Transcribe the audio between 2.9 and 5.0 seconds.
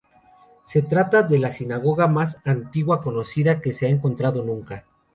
conocida que se ha encontrado nunca.